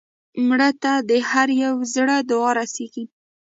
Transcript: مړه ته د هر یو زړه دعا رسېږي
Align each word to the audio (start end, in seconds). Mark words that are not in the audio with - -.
مړه 0.47 0.69
ته 0.81 0.91
د 1.09 1.11
هر 1.29 1.47
یو 1.63 1.75
زړه 1.93 2.15
دعا 2.29 2.51
رسېږي 2.59 3.03